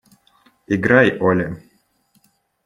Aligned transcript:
Играй, 0.65 1.19
Оля! 1.19 1.49